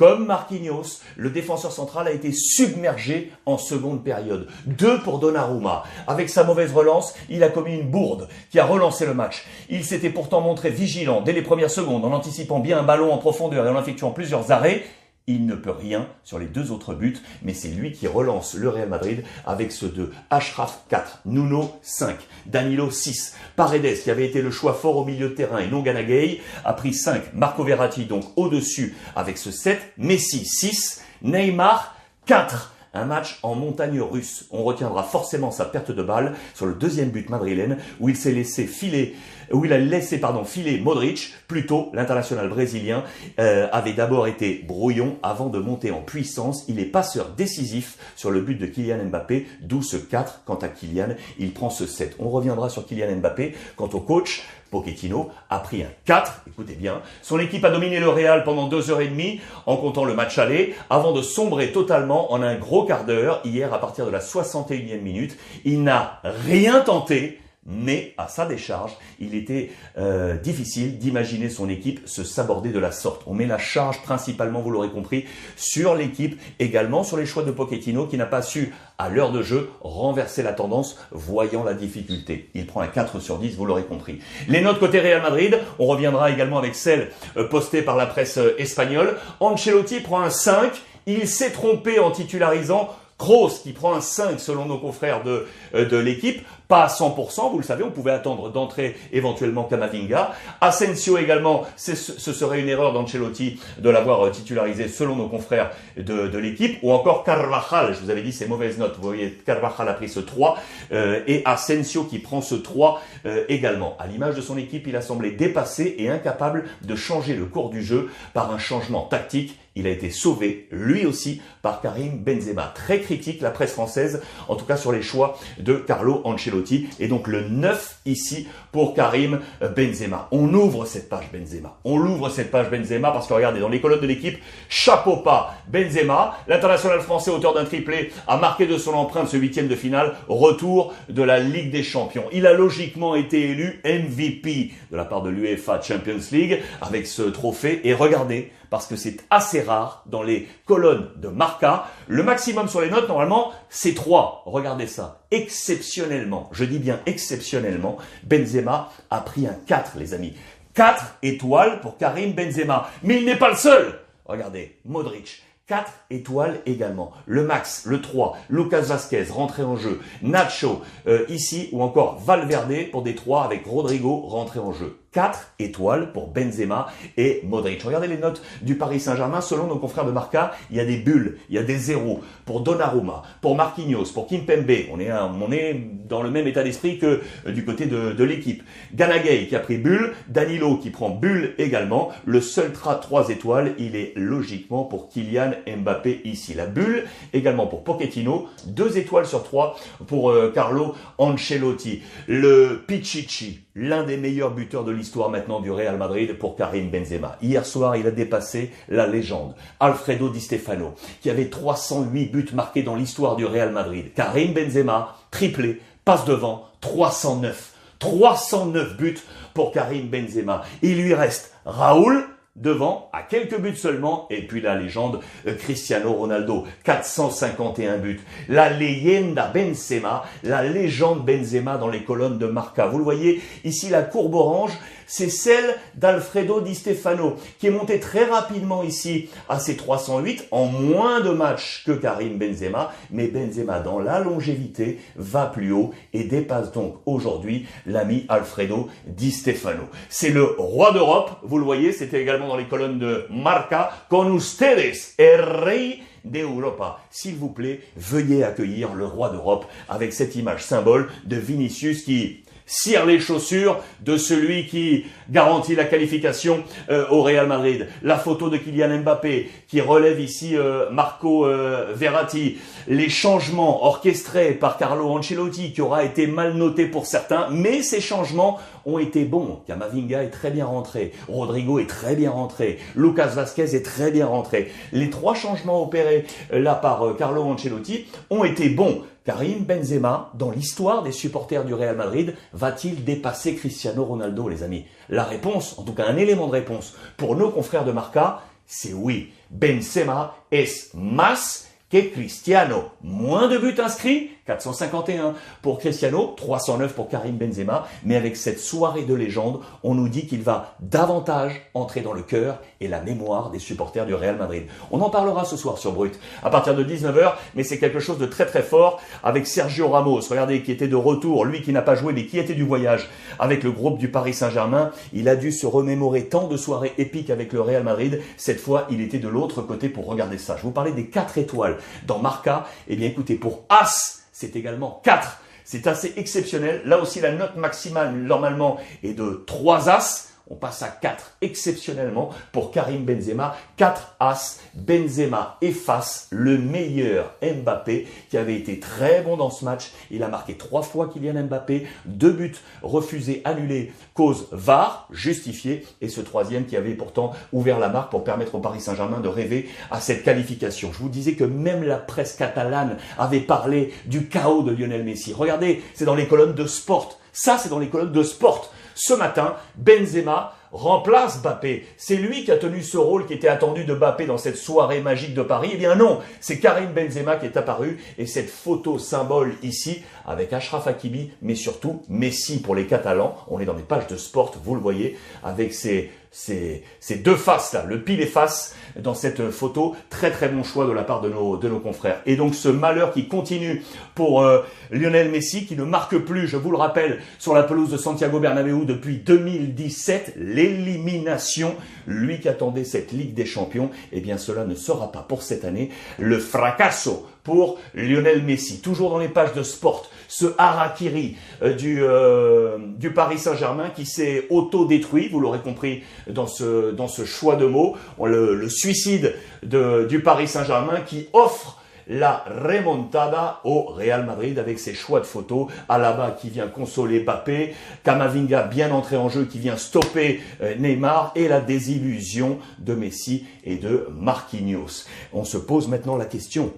Comme 0.00 0.24
Marquinhos, 0.24 1.02
le 1.18 1.28
défenseur 1.28 1.72
central 1.72 2.08
a 2.08 2.10
été 2.10 2.32
submergé 2.32 3.32
en 3.44 3.58
seconde 3.58 4.02
période. 4.02 4.48
Deux 4.64 4.98
pour 5.00 5.18
Donnarumma. 5.18 5.82
Avec 6.06 6.30
sa 6.30 6.42
mauvaise 6.42 6.72
relance, 6.72 7.12
il 7.28 7.44
a 7.44 7.50
commis 7.50 7.74
une 7.74 7.90
bourde 7.90 8.26
qui 8.50 8.58
a 8.58 8.64
relancé 8.64 9.04
le 9.04 9.12
match. 9.12 9.44
Il 9.68 9.84
s'était 9.84 10.08
pourtant 10.08 10.40
montré 10.40 10.70
vigilant 10.70 11.20
dès 11.20 11.34
les 11.34 11.42
premières 11.42 11.70
secondes 11.70 12.02
en 12.06 12.12
anticipant 12.12 12.60
bien 12.60 12.78
un 12.78 12.82
ballon 12.82 13.12
en 13.12 13.18
profondeur 13.18 13.66
et 13.66 13.68
en 13.68 13.78
effectuant 13.78 14.10
plusieurs 14.10 14.50
arrêts. 14.50 14.84
Il 15.32 15.46
ne 15.46 15.54
peut 15.54 15.70
rien 15.70 16.08
sur 16.24 16.40
les 16.40 16.46
deux 16.46 16.72
autres 16.72 16.92
buts, 16.92 17.16
mais 17.44 17.54
c'est 17.54 17.68
lui 17.68 17.92
qui 17.92 18.08
relance 18.08 18.54
le 18.54 18.68
Real 18.68 18.88
Madrid 18.88 19.22
avec 19.46 19.70
ce 19.70 19.86
2. 19.86 20.10
Ashraf 20.28 20.80
4, 20.88 21.20
Nuno 21.26 21.70
5, 21.82 22.16
Danilo 22.46 22.90
6. 22.90 23.36
Paredes, 23.54 24.02
qui 24.02 24.10
avait 24.10 24.26
été 24.26 24.42
le 24.42 24.50
choix 24.50 24.74
fort 24.74 24.96
au 24.96 25.04
milieu 25.04 25.28
de 25.28 25.34
terrain 25.34 25.58
et 25.58 25.68
non 25.68 25.82
Ganagay, 25.82 26.40
a 26.64 26.72
pris 26.72 26.92
5. 26.92 27.32
Marco 27.32 27.62
Verratti 27.62 28.06
donc 28.06 28.24
au-dessus 28.34 28.96
avec 29.14 29.38
ce 29.38 29.52
7. 29.52 29.92
Messi 29.98 30.44
6. 30.44 31.00
Neymar 31.22 31.94
4 32.26 32.74
un 32.92 33.04
match 33.04 33.38
en 33.42 33.54
montagne 33.54 34.00
russe. 34.00 34.46
On 34.50 34.64
retiendra 34.64 35.02
forcément 35.04 35.50
sa 35.50 35.64
perte 35.64 35.92
de 35.92 36.02
balle 36.02 36.34
sur 36.54 36.66
le 36.66 36.74
deuxième 36.74 37.10
but 37.10 37.28
madrilène 37.30 37.78
où 38.00 38.08
il 38.08 38.16
s'est 38.16 38.32
laissé 38.32 38.66
filer, 38.66 39.14
où 39.52 39.64
il 39.64 39.72
a 39.72 39.78
laissé 39.78 40.18
pardon 40.18 40.44
filer 40.44 40.78
Modric. 40.78 41.32
Plutôt, 41.48 41.90
l'international 41.92 42.48
brésilien 42.48 43.04
euh, 43.38 43.68
avait 43.72 43.92
d'abord 43.92 44.26
été 44.26 44.64
brouillon 44.66 45.16
avant 45.22 45.48
de 45.48 45.58
monter 45.58 45.90
en 45.90 46.00
puissance. 46.00 46.64
Il 46.68 46.78
est 46.80 46.84
passeur 46.84 47.30
décisif 47.36 47.98
sur 48.16 48.30
le 48.30 48.40
but 48.40 48.56
de 48.56 48.66
Kylian 48.66 49.04
Mbappé, 49.06 49.46
d'où 49.62 49.82
ce 49.82 49.96
4. 49.96 50.42
Quant 50.44 50.56
à 50.56 50.68
Kylian, 50.68 51.14
il 51.38 51.52
prend 51.52 51.70
ce 51.70 51.86
7. 51.86 52.16
On 52.18 52.30
reviendra 52.30 52.68
sur 52.68 52.86
Kylian 52.86 53.16
Mbappé. 53.16 53.54
Quant 53.76 53.90
au 53.92 54.00
coach, 54.00 54.42
Pochettino 54.70 55.30
a 55.48 55.58
pris 55.58 55.82
un 55.82 55.90
4, 56.04 56.42
écoutez 56.48 56.74
bien. 56.74 57.02
Son 57.22 57.38
équipe 57.38 57.64
a 57.64 57.70
dominé 57.70 57.98
le 57.98 58.08
Real 58.08 58.44
pendant 58.44 58.68
deux 58.68 58.90
heures 58.90 59.00
et 59.00 59.08
demie, 59.08 59.40
en 59.66 59.76
comptant 59.76 60.04
le 60.04 60.14
match 60.14 60.38
aller, 60.38 60.74
avant 60.88 61.12
de 61.12 61.22
sombrer 61.22 61.72
totalement 61.72 62.32
en 62.32 62.42
un 62.42 62.56
gros 62.56 62.84
quart 62.84 63.04
d'heure, 63.04 63.40
hier 63.44 63.74
à 63.74 63.80
partir 63.80 64.06
de 64.06 64.10
la 64.10 64.20
61e 64.20 65.00
minute. 65.00 65.36
Il 65.64 65.82
n'a 65.82 66.20
rien 66.46 66.80
tenté, 66.80 67.40
mais 67.66 68.14
à 68.16 68.26
sa 68.26 68.46
décharge, 68.46 68.96
il 69.18 69.34
était 69.34 69.70
euh, 69.98 70.36
difficile 70.36 70.98
d'imaginer 70.98 71.50
son 71.50 71.68
équipe 71.68 72.00
se 72.06 72.24
saborder 72.24 72.70
de 72.70 72.78
la 72.78 72.90
sorte. 72.90 73.22
On 73.26 73.34
met 73.34 73.46
la 73.46 73.58
charge 73.58 74.00
principalement, 74.02 74.60
vous 74.60 74.70
l'aurez 74.70 74.88
compris, 74.88 75.26
sur 75.56 75.94
l'équipe, 75.94 76.40
également 76.58 77.04
sur 77.04 77.18
les 77.18 77.26
choix 77.26 77.42
de 77.42 77.50
Pochettino 77.50 78.06
qui 78.06 78.16
n'a 78.16 78.24
pas 78.24 78.40
su, 78.40 78.74
à 78.98 79.10
l'heure 79.10 79.30
de 79.30 79.42
jeu, 79.42 79.70
renverser 79.82 80.42
la 80.42 80.54
tendance, 80.54 80.96
voyant 81.10 81.62
la 81.62 81.74
difficulté. 81.74 82.48
Il 82.54 82.66
prend 82.66 82.80
un 82.80 82.88
4 82.88 83.20
sur 83.20 83.38
10, 83.38 83.56
vous 83.56 83.66
l'aurez 83.66 83.84
compris. 83.84 84.20
Les 84.48 84.62
notes 84.62 84.78
côté 84.78 85.00
Real 85.00 85.20
Madrid, 85.20 85.58
on 85.78 85.86
reviendra 85.86 86.30
également 86.30 86.58
avec 86.58 86.74
celles 86.74 87.10
euh, 87.36 87.46
postées 87.46 87.82
par 87.82 87.96
la 87.96 88.06
presse 88.06 88.38
euh, 88.38 88.54
espagnole. 88.58 89.16
Ancelotti 89.40 90.00
prend 90.00 90.22
un 90.22 90.30
5, 90.30 90.72
il 91.06 91.28
s'est 91.28 91.50
trompé 91.50 91.98
en 91.98 92.10
titularisant 92.10 92.88
Kroos 93.18 93.60
qui 93.62 93.72
prend 93.72 93.94
un 93.94 94.00
5 94.00 94.40
selon 94.40 94.64
nos 94.64 94.78
confrères 94.78 95.22
de, 95.22 95.46
de 95.74 95.96
l'équipe 95.98 96.42
pas 96.70 96.84
à 96.84 96.86
100%, 96.86 97.50
vous 97.50 97.58
le 97.58 97.64
savez, 97.64 97.82
on 97.82 97.90
pouvait 97.90 98.12
attendre 98.12 98.48
d'entrer 98.52 98.96
éventuellement 99.12 99.64
Kamavinga. 99.64 100.30
Asensio 100.60 101.18
également, 101.18 101.64
ce 101.76 101.94
serait 101.96 102.60
une 102.60 102.68
erreur 102.68 102.92
d'Ancelotti 102.92 103.58
de 103.78 103.90
l'avoir 103.90 104.24
euh, 104.24 104.30
titularisé 104.30 104.86
selon 104.86 105.16
nos 105.16 105.26
confrères 105.26 105.72
de, 105.96 106.28
de 106.28 106.38
l'équipe. 106.38 106.78
Ou 106.84 106.92
encore 106.92 107.24
Carvajal, 107.24 107.92
je 107.92 107.98
vous 107.98 108.10
avais 108.10 108.22
dit 108.22 108.32
ces 108.32 108.46
mauvaises 108.46 108.78
notes, 108.78 108.94
vous 108.96 109.08
voyez, 109.08 109.32
Carvajal 109.44 109.88
a 109.88 109.94
pris 109.94 110.08
ce 110.08 110.20
3 110.20 110.58
euh, 110.92 111.20
et 111.26 111.42
Asensio 111.44 112.04
qui 112.04 112.20
prend 112.20 112.40
ce 112.40 112.54
3 112.54 113.02
euh, 113.26 113.44
également. 113.48 113.96
À 113.98 114.06
l'image 114.06 114.36
de 114.36 114.40
son 114.40 114.56
équipe, 114.56 114.86
il 114.86 114.94
a 114.94 115.02
semblé 115.02 115.32
dépassé 115.32 115.96
et 115.98 116.08
incapable 116.08 116.66
de 116.82 116.94
changer 116.94 117.34
le 117.34 117.46
cours 117.46 117.70
du 117.70 117.82
jeu 117.82 118.10
par 118.32 118.52
un 118.52 118.58
changement 118.58 119.02
tactique 119.02 119.58
il 119.76 119.86
a 119.86 119.90
été 119.90 120.10
sauvé, 120.10 120.66
lui 120.72 121.06
aussi, 121.06 121.40
par 121.62 121.80
Karim 121.80 122.18
Benzema. 122.18 122.72
Très 122.74 123.00
critique, 123.00 123.40
la 123.40 123.50
presse 123.50 123.72
française, 123.72 124.20
en 124.48 124.56
tout 124.56 124.64
cas 124.64 124.76
sur 124.76 124.90
les 124.90 125.02
choix 125.02 125.38
de 125.58 125.74
Carlo 125.74 126.22
Ancelotti. 126.24 126.59
Et 126.98 127.08
donc 127.08 127.26
le 127.26 127.48
9 127.48 128.00
ici 128.06 128.48
pour 128.72 128.94
Karim 128.94 129.40
Benzema. 129.76 130.28
On 130.30 130.52
ouvre 130.54 130.84
cette 130.84 131.08
page 131.08 131.30
Benzema. 131.32 131.78
On 131.84 131.98
l'ouvre 131.98 132.28
cette 132.28 132.50
page 132.50 132.70
Benzema 132.70 133.10
parce 133.10 133.26
que 133.26 133.34
regardez, 133.34 133.60
dans 133.60 133.68
les 133.68 133.80
colonnes 133.80 134.00
de 134.00 134.06
l'équipe, 134.06 134.38
chapeau 134.68 135.18
pas 135.18 135.54
Benzema, 135.68 136.38
l'international 136.48 137.00
français 137.00 137.30
auteur 137.30 137.54
d'un 137.54 137.64
triplé, 137.64 138.12
a 138.26 138.36
marqué 138.36 138.66
de 138.66 138.78
son 138.78 138.92
empreinte 138.92 139.28
ce 139.28 139.36
huitième 139.36 139.68
de 139.68 139.76
finale, 139.76 140.14
retour 140.28 140.94
de 141.08 141.22
la 141.22 141.38
Ligue 141.40 141.70
des 141.70 141.82
Champions. 141.82 142.24
Il 142.32 142.46
a 142.46 142.52
logiquement 142.52 143.14
été 143.14 143.50
élu 143.50 143.80
MVP 143.84 144.72
de 144.90 144.96
la 144.96 145.04
part 145.04 145.22
de 145.22 145.30
l'UEFA 145.30 145.80
Champions 145.80 146.20
League 146.32 146.60
avec 146.80 147.06
ce 147.06 147.22
trophée. 147.22 147.80
Et 147.84 147.94
regardez, 147.94 148.50
parce 148.70 148.86
que 148.86 148.96
c'est 148.96 149.18
assez 149.28 149.60
rare 149.60 150.04
dans 150.06 150.22
les 150.22 150.48
colonnes 150.64 151.10
de 151.16 151.28
Marca. 151.28 151.86
Le 152.08 152.22
maximum 152.22 152.68
sur 152.68 152.80
les 152.80 152.90
notes, 152.90 153.08
normalement, 153.08 153.52
c'est 153.68 153.94
3. 153.94 154.44
Regardez 154.46 154.86
ça. 154.86 155.22
Exceptionnellement, 155.30 156.48
je 156.52 156.64
dis 156.64 156.78
bien 156.78 157.00
exceptionnellement, 157.06 157.98
Benzema 158.22 158.90
a 159.10 159.20
pris 159.20 159.46
un 159.46 159.56
4, 159.66 159.98
les 159.98 160.14
amis. 160.14 160.34
4 160.74 161.16
étoiles 161.22 161.80
pour 161.80 161.98
Karim 161.98 162.32
Benzema. 162.32 162.88
Mais 163.02 163.18
il 163.18 163.26
n'est 163.26 163.36
pas 163.36 163.50
le 163.50 163.56
seul. 163.56 163.98
Regardez, 164.24 164.78
Modric, 164.84 165.42
4 165.66 165.92
étoiles 166.10 166.60
également. 166.66 167.12
Le 167.26 167.44
Max, 167.44 167.84
le 167.86 168.00
3, 168.00 168.36
Lucas 168.48 168.80
Vasquez 168.80 169.24
rentré 169.30 169.62
en 169.62 169.76
jeu, 169.76 170.00
Nacho 170.22 170.82
euh, 171.06 171.24
ici 171.28 171.68
ou 171.72 171.82
encore 171.82 172.18
Valverde 172.18 172.90
pour 172.90 173.02
des 173.02 173.14
3 173.14 173.44
avec 173.44 173.66
Rodrigo 173.66 174.20
rentré 174.26 174.58
en 174.58 174.72
jeu. 174.72 174.98
4 175.12 175.54
étoiles 175.58 176.12
pour 176.12 176.28
Benzema 176.28 176.86
et 177.16 177.42
Modric. 177.44 177.82
Regardez 177.82 178.06
les 178.06 178.18
notes 178.18 178.42
du 178.62 178.76
Paris 178.76 179.00
Saint-Germain. 179.00 179.40
Selon 179.40 179.66
nos 179.66 179.76
confrères 179.76 180.04
de 180.04 180.12
Marca, 180.12 180.52
il 180.70 180.76
y 180.76 180.80
a 180.80 180.84
des 180.84 180.98
bulles, 180.98 181.38
il 181.48 181.56
y 181.56 181.58
a 181.58 181.62
des 181.62 181.76
zéros 181.76 182.20
pour 182.44 182.60
Donnarumma, 182.60 183.22
pour 183.40 183.56
Marquinhos, 183.56 184.12
pour 184.14 184.26
Kimpembe. 184.26 184.70
On 184.92 185.00
est, 185.00 185.10
on 185.12 185.52
est 185.52 185.80
dans 186.08 186.22
le 186.22 186.30
même 186.30 186.46
état 186.46 186.62
d'esprit 186.62 186.98
que 186.98 187.20
euh, 187.46 187.52
du 187.52 187.64
côté 187.64 187.86
de, 187.86 188.12
de 188.12 188.24
l'équipe. 188.24 188.62
Ganagay 188.94 189.46
qui 189.46 189.56
a 189.56 189.60
pris 189.60 189.78
bulle, 189.78 190.12
Danilo 190.28 190.76
qui 190.76 190.90
prend 190.90 191.10
bulle 191.10 191.54
également. 191.58 192.10
Le 192.24 192.40
seul 192.40 192.72
tra 192.72 192.94
3 192.94 193.30
étoiles, 193.30 193.74
il 193.78 193.96
est 193.96 194.12
logiquement 194.16 194.84
pour 194.84 195.08
Kylian 195.08 195.52
Mbappé 195.66 196.20
ici. 196.24 196.54
La 196.54 196.66
bulle 196.66 197.04
également 197.32 197.66
pour 197.66 197.84
Pochettino, 197.84 198.48
2 198.66 198.98
étoiles 198.98 199.26
sur 199.26 199.42
3 199.42 199.76
pour 200.06 200.30
euh, 200.30 200.52
Carlo 200.54 200.94
Ancelotti. 201.18 202.02
Le 202.28 202.82
Pichichi, 202.86 203.60
l'un 203.74 204.04
des 204.04 204.16
meilleurs 204.16 204.52
buteurs 204.52 204.84
de 204.84 204.90
l'histoire 204.90 205.30
maintenant 205.30 205.60
du 205.60 205.70
Real 205.70 205.96
Madrid 205.96 206.36
pour 206.38 206.56
Karim 206.56 206.90
Benzema. 206.90 207.36
Hier 207.40 207.64
soir, 207.64 207.96
il 207.96 208.06
a 208.06 208.10
dépassé 208.10 208.70
la 208.88 209.06
légende, 209.06 209.54
Alfredo 209.78 210.28
Di 210.28 210.40
Stefano, 210.40 210.94
qui 211.20 211.30
avait 211.30 211.48
308 211.48 212.26
buts 212.26 212.52
marqués 212.52 212.82
dans 212.82 212.96
l'histoire 212.96 213.36
du 213.36 213.44
Real 213.44 213.72
Madrid. 213.72 214.12
Karim 214.14 214.52
Benzema, 214.52 215.16
triplé, 215.30 215.80
passe 216.04 216.24
devant, 216.24 216.66
309. 216.80 217.74
309 218.00 218.96
buts 218.96 219.18
pour 219.54 219.72
Karim 219.72 220.08
Benzema. 220.08 220.62
Il 220.82 221.02
lui 221.02 221.14
reste 221.14 221.54
Raoul, 221.64 222.24
devant, 222.56 223.08
à 223.12 223.22
quelques 223.22 223.58
buts 223.58 223.76
seulement, 223.76 224.26
et 224.28 224.46
puis 224.46 224.60
la 224.60 224.76
légende 224.76 225.20
euh, 225.46 225.54
Cristiano 225.54 226.12
Ronaldo, 226.12 226.64
451 226.84 227.98
buts. 227.98 228.20
La 228.48 228.70
leyenda 228.70 229.46
Benzema, 229.46 230.24
la 230.42 230.64
légende 230.64 231.24
Benzema 231.24 231.78
dans 231.78 231.88
les 231.88 232.02
colonnes 232.02 232.38
de 232.38 232.46
Marca. 232.46 232.86
Vous 232.86 232.98
le 232.98 233.04
voyez, 233.04 233.40
ici 233.64 233.88
la 233.88 234.02
courbe 234.02 234.34
orange, 234.34 234.72
c'est 235.06 235.28
celle 235.28 235.76
d'Alfredo 235.96 236.60
Di 236.60 236.74
Stefano, 236.74 237.34
qui 237.58 237.66
est 237.66 237.70
monté 237.70 237.98
très 237.98 238.24
rapidement 238.24 238.84
ici 238.84 239.28
à 239.48 239.58
ses 239.58 239.76
308, 239.76 240.46
en 240.50 240.66
moins 240.66 241.20
de 241.20 241.30
matchs 241.30 241.82
que 241.84 241.92
Karim 241.92 242.38
Benzema, 242.38 242.92
mais 243.10 243.26
Benzema 243.26 243.80
dans 243.80 243.98
la 243.98 244.20
longévité 244.20 245.00
va 245.16 245.46
plus 245.46 245.72
haut 245.72 245.90
et 246.12 246.24
dépasse 246.24 246.70
donc 246.72 246.96
aujourd'hui 247.06 247.66
l'ami 247.86 248.24
Alfredo 248.28 248.88
Di 249.06 249.32
Stefano. 249.32 249.82
C'est 250.08 250.30
le 250.30 250.44
roi 250.44 250.92
d'Europe, 250.92 251.38
vous 251.42 251.58
le 251.58 251.64
voyez, 251.64 251.92
c'était 251.92 252.20
également 252.20 252.39
dans 252.48 252.56
les 252.56 252.66
colonnes 252.66 252.98
de 252.98 253.26
Marca, 253.30 253.90
con 254.08 254.30
ustedes, 254.32 255.14
el 255.18 255.40
rey 255.42 255.98
d'Europa. 256.24 257.00
S'il 257.10 257.36
vous 257.36 257.50
plaît, 257.50 257.80
veuillez 257.96 258.44
accueillir 258.44 258.94
le 258.94 259.06
roi 259.06 259.30
d'Europe 259.30 259.66
avec 259.88 260.12
cette 260.12 260.36
image 260.36 260.64
symbole 260.64 261.08
de 261.24 261.36
Vinicius 261.36 262.02
qui 262.02 262.44
cire 262.70 263.04
les 263.04 263.18
chaussures 263.18 263.80
de 264.00 264.16
celui 264.16 264.66
qui 264.68 265.04
garantit 265.28 265.74
la 265.74 265.84
qualification 265.84 266.62
euh, 266.88 267.04
au 267.10 267.22
Real 267.22 267.48
Madrid. 267.48 267.88
La 268.02 268.16
photo 268.16 268.48
de 268.48 268.56
Kylian 268.58 269.00
Mbappé 269.00 269.50
qui 269.66 269.80
relève 269.80 270.20
ici 270.20 270.56
euh, 270.56 270.88
Marco 270.90 271.46
euh, 271.46 271.92
Verratti. 271.94 272.58
Les 272.86 273.08
changements 273.08 273.84
orchestrés 273.84 274.52
par 274.52 274.78
Carlo 274.78 275.08
Ancelotti 275.10 275.72
qui 275.72 275.82
aura 275.82 276.04
été 276.04 276.28
mal 276.28 276.54
noté 276.54 276.86
pour 276.86 277.06
certains, 277.06 277.48
mais 277.50 277.82
ces 277.82 278.00
changements 278.00 278.58
ont 278.86 279.00
été 279.00 279.24
bons. 279.24 279.60
Kamavinga 279.66 280.22
est 280.22 280.30
très 280.30 280.52
bien 280.52 280.66
rentré, 280.66 281.12
Rodrigo 281.28 281.80
est 281.80 281.88
très 281.88 282.14
bien 282.14 282.30
rentré, 282.30 282.78
Lucas 282.94 283.26
Vasquez 283.26 283.74
est 283.74 283.84
très 283.84 284.12
bien 284.12 284.26
rentré. 284.26 284.70
Les 284.92 285.10
trois 285.10 285.34
changements 285.34 285.82
opérés 285.82 286.24
là 286.52 286.76
par 286.76 287.16
Carlo 287.18 287.42
Ancelotti 287.42 288.06
ont 288.30 288.44
été 288.44 288.68
bons. 288.68 289.02
Karim 289.30 289.62
Benzema, 289.62 290.32
dans 290.34 290.50
l'histoire 290.50 291.04
des 291.04 291.12
supporters 291.12 291.64
du 291.64 291.72
Real 291.72 291.94
Madrid, 291.94 292.34
va-t-il 292.52 293.04
dépasser 293.04 293.54
Cristiano 293.54 294.04
Ronaldo, 294.04 294.48
les 294.48 294.64
amis? 294.64 294.86
La 295.08 295.22
réponse, 295.22 295.78
en 295.78 295.84
tout 295.84 295.92
cas 295.92 296.06
un 296.06 296.16
élément 296.16 296.48
de 296.48 296.54
réponse 296.54 296.96
pour 297.16 297.36
nos 297.36 297.48
confrères 297.50 297.84
de 297.84 297.92
Marca, 297.92 298.42
c'est 298.66 298.92
oui. 298.92 299.32
Benzema 299.50 300.34
est 300.50 300.92
mas 300.94 301.68
que 301.92 302.10
Cristiano? 302.10 302.86
Moins 303.02 303.46
de 303.46 303.58
buts 303.58 303.80
inscrits, 303.80 304.30
451 304.46 305.34
pour 305.62 305.78
Cristiano, 305.78 306.34
309 306.36 306.94
pour 306.94 307.08
Karim 307.08 307.36
Benzema, 307.36 307.86
mais 308.04 308.16
avec 308.16 308.36
cette 308.36 308.58
soirée 308.58 309.04
de 309.04 309.14
légende, 309.14 309.60
on 309.82 309.94
nous 309.94 310.08
dit 310.08 310.26
qu'il 310.26 310.42
va 310.42 310.74
davantage 310.80 311.60
entrer 311.74 312.00
dans 312.00 312.12
le 312.12 312.22
cœur 312.22 312.58
et 312.80 312.88
la 312.88 313.00
mémoire 313.00 313.50
des 313.50 313.58
supporters 313.58 314.06
du 314.06 314.14
Real 314.14 314.36
Madrid. 314.36 314.64
On 314.90 315.00
en 315.00 315.10
parlera 315.10 315.44
ce 315.44 315.56
soir 315.56 315.78
sur 315.78 315.92
Brut, 315.92 316.18
à 316.42 316.50
partir 316.50 316.74
de 316.74 316.84
19h, 316.84 317.34
mais 317.54 317.62
c'est 317.62 317.78
quelque 317.78 318.00
chose 318.00 318.18
de 318.18 318.26
très 318.26 318.46
très 318.46 318.62
fort 318.62 319.00
avec 319.22 319.46
Sergio 319.46 319.88
Ramos, 319.88 320.20
regardez, 320.28 320.62
qui 320.62 320.72
était 320.72 320.88
de 320.88 320.96
retour, 320.96 321.44
lui 321.44 321.62
qui 321.62 321.72
n'a 321.72 321.82
pas 321.82 321.94
joué, 321.94 322.12
mais 322.12 322.26
qui 322.26 322.38
était 322.38 322.54
du 322.54 322.64
voyage 322.64 323.08
avec 323.38 323.62
le 323.62 323.70
groupe 323.70 323.98
du 323.98 324.10
Paris 324.10 324.34
Saint-Germain. 324.34 324.90
Il 325.12 325.28
a 325.28 325.36
dû 325.36 325.52
se 325.52 325.66
remémorer 325.66 326.24
tant 326.26 326.46
de 326.46 326.56
soirées 326.56 326.92
épiques 326.98 327.30
avec 327.30 327.52
le 327.52 327.60
Real 327.60 327.82
Madrid. 327.82 328.20
Cette 328.36 328.60
fois, 328.60 328.86
il 328.90 329.00
était 329.00 329.18
de 329.18 329.28
l'autre 329.28 329.62
côté 329.62 329.88
pour 329.88 330.06
regarder 330.06 330.38
ça. 330.38 330.56
Je 330.56 330.62
vous 330.62 330.70
parlais 330.70 330.92
des 330.92 331.06
4 331.06 331.38
étoiles 331.38 331.78
dans 332.06 332.18
Marca. 332.18 332.66
Eh 332.88 332.96
bien, 332.96 333.08
écoutez, 333.08 333.34
pour 333.34 333.64
As, 333.68 334.22
c'est 334.40 334.56
également 334.56 335.02
4. 335.04 335.38
C'est 335.64 335.86
assez 335.86 336.14
exceptionnel. 336.16 336.80
Là 336.86 336.98
aussi, 336.98 337.20
la 337.20 337.32
note 337.32 337.56
maximale, 337.56 338.14
normalement, 338.14 338.78
est 339.02 339.12
de 339.12 339.44
3 339.46 339.90
As. 339.90 340.29
On 340.50 340.56
passe 340.56 340.82
à 340.82 340.88
4 340.88 341.36
exceptionnellement 341.42 342.30
pour 342.50 342.72
Karim 342.72 343.04
Benzema. 343.04 343.56
4 343.76 344.16
As. 344.18 344.60
Benzema 344.74 345.56
efface 345.60 346.26
le 346.30 346.58
meilleur 346.58 347.34
Mbappé 347.40 348.08
qui 348.28 348.36
avait 348.36 348.56
été 348.56 348.80
très 348.80 349.22
bon 349.22 349.36
dans 349.36 349.50
ce 349.50 349.64
match. 349.64 349.92
Il 350.10 350.24
a 350.24 350.28
marqué 350.28 350.54
3 350.54 350.82
fois 350.82 351.08
Kylian 351.08 351.44
Mbappé. 351.44 351.86
2 352.06 352.30
buts 352.32 352.56
refusés, 352.82 353.42
annulés, 353.44 353.92
cause 354.14 354.48
VAR, 354.50 355.06
justifié. 355.10 355.86
Et 356.00 356.08
ce 356.08 356.20
troisième 356.20 356.66
qui 356.66 356.76
avait 356.76 356.94
pourtant 356.94 357.32
ouvert 357.52 357.78
la 357.78 357.88
marque 357.88 358.10
pour 358.10 358.24
permettre 358.24 358.56
au 358.56 358.60
Paris 358.60 358.80
Saint-Germain 358.80 359.20
de 359.20 359.28
rêver 359.28 359.68
à 359.90 360.00
cette 360.00 360.24
qualification. 360.24 360.90
Je 360.92 360.98
vous 360.98 361.08
disais 361.08 361.34
que 361.34 361.44
même 361.44 361.84
la 361.84 361.96
presse 361.96 362.34
catalane 362.34 362.96
avait 363.18 363.40
parlé 363.40 363.94
du 364.06 364.26
chaos 364.26 364.62
de 364.64 364.72
Lionel 364.72 365.04
Messi. 365.04 365.32
Regardez, 365.32 365.82
c'est 365.94 366.04
dans 366.04 366.16
les 366.16 366.26
colonnes 366.26 366.54
de 366.54 366.66
Sport 366.66 367.20
Ça, 367.32 367.58
c'est 367.58 367.68
dans 367.68 367.78
les 367.78 367.88
colonnes 367.88 368.12
de 368.12 368.22
sport. 368.22 368.72
Ce 369.02 369.14
matin, 369.14 369.54
Benzema 369.76 370.54
remplace 370.72 371.40
Bappé. 371.40 371.86
C'est 371.96 372.16
lui 372.16 372.44
qui 372.44 372.52
a 372.52 372.58
tenu 372.58 372.82
ce 372.82 372.98
rôle 372.98 373.24
qui 373.24 373.32
était 373.32 373.48
attendu 373.48 373.84
de 373.86 373.94
Bappé 373.94 374.26
dans 374.26 374.36
cette 374.36 374.58
soirée 374.58 375.00
magique 375.00 375.32
de 375.32 375.40
Paris. 375.40 375.70
Eh 375.72 375.78
bien 375.78 375.94
non, 375.94 376.20
c'est 376.38 376.58
Karim 376.58 376.92
Benzema 376.92 377.36
qui 377.36 377.46
est 377.46 377.56
apparu 377.56 377.98
et 378.18 378.26
cette 378.26 378.50
photo 378.50 378.98
symbole 378.98 379.54
ici 379.62 380.02
avec 380.26 380.52
Ashraf 380.52 380.86
Hakimi, 380.86 381.32
mais 381.40 381.54
surtout 381.54 382.02
Messi 382.10 382.60
pour 382.60 382.74
les 382.74 382.86
Catalans. 382.86 383.38
On 383.48 383.58
est 383.58 383.64
dans 383.64 383.72
les 383.72 383.82
pages 383.82 384.06
de 384.06 384.18
sport, 384.18 384.54
vous 384.62 384.74
le 384.74 384.82
voyez, 384.82 385.16
avec 385.42 385.72
ces, 385.72 386.10
ces, 386.30 386.84
ces 387.00 387.16
deux 387.16 387.36
faces 387.36 387.72
là, 387.72 387.84
le 387.86 388.02
pile 388.02 388.20
et 388.20 388.26
face 388.26 388.76
dans 388.96 389.14
cette 389.14 389.50
photo. 389.50 389.96
Très 390.10 390.30
très 390.30 390.48
bon 390.48 390.62
choix 390.62 390.86
de 390.86 390.92
la 390.92 391.02
part 391.02 391.20
de 391.20 391.28
nos, 391.28 391.56
de 391.56 391.68
nos 391.68 391.80
confrères. 391.80 392.20
Et 392.26 392.36
donc 392.36 392.54
ce 392.54 392.68
malheur 392.68 393.12
qui 393.12 393.26
continue 393.26 393.82
pour 394.14 394.42
euh, 394.42 394.62
Lionel 394.90 395.30
Messi, 395.30 395.66
qui 395.66 395.76
ne 395.76 395.84
marque 395.84 396.16
plus, 396.18 396.46
je 396.46 396.56
vous 396.56 396.70
le 396.70 396.76
rappelle, 396.76 397.20
sur 397.38 397.54
la 397.54 397.62
pelouse 397.62 397.90
de 397.90 397.96
Santiago 397.96 398.38
Bernabéu 398.38 398.84
depuis 398.84 399.16
2017, 399.16 400.34
l'élimination. 400.36 401.74
Lui 402.06 402.40
qui 402.40 402.48
attendait 402.48 402.84
cette 402.84 403.12
Ligue 403.12 403.34
des 403.34 403.46
Champions, 403.46 403.90
eh 404.12 404.20
bien 404.20 404.38
cela 404.38 404.64
ne 404.64 404.74
sera 404.74 405.12
pas 405.12 405.22
pour 405.22 405.42
cette 405.42 405.64
année. 405.64 405.90
Le 406.18 406.38
fracasso 406.38 407.26
pour 407.42 407.78
Lionel 407.94 408.42
Messi. 408.42 408.80
Toujours 408.80 409.10
dans 409.10 409.18
les 409.18 409.28
pages 409.28 409.54
de 409.54 409.62
sport, 409.62 410.08
ce 410.28 410.46
harakiri 410.58 411.36
euh, 411.62 411.74
du, 411.74 412.02
euh, 412.02 412.78
du 412.96 413.12
Paris 413.12 413.38
Saint-Germain 413.38 413.90
qui 413.90 414.06
s'est 414.06 414.46
auto-détruit, 414.50 415.28
vous 415.28 415.40
l'aurez 415.40 415.60
compris 415.60 416.02
dans 416.28 416.46
ce, 416.46 416.92
dans 416.92 417.08
ce 417.08 417.24
choix 417.24 417.56
de 417.56 417.66
mots, 417.66 417.96
le, 418.22 418.54
le 418.54 418.68
suicide 418.68 419.34
de, 419.62 420.06
du 420.08 420.22
Paris 420.22 420.48
Saint-Germain 420.48 421.00
qui 421.00 421.28
offre 421.32 421.80
la 422.10 422.44
remontada 422.64 423.60
au 423.64 423.84
Real 423.84 424.26
Madrid 424.26 424.58
avec 424.58 424.78
ses 424.78 424.94
choix 424.94 425.20
de 425.20 425.26
photos. 425.26 425.68
Alaba 425.88 426.32
qui 426.32 426.50
vient 426.50 426.66
consoler 426.66 427.20
Mbappé, 427.20 427.74
Kamavinga 428.04 428.64
bien 428.64 428.90
entré 428.90 429.16
en 429.16 429.28
jeu 429.28 429.44
qui 429.44 429.58
vient 429.58 429.76
stopper 429.76 430.40
euh, 430.60 430.74
Neymar 430.76 431.32
et 431.36 431.48
la 431.48 431.60
désillusion 431.60 432.58
de 432.78 432.94
Messi 432.94 433.46
et 433.64 433.76
de 433.76 434.08
Marquinhos. 434.12 435.06
On 435.32 435.44
se 435.44 435.56
pose 435.56 435.88
maintenant 435.88 436.16
la 436.16 436.26
question. 436.26 436.72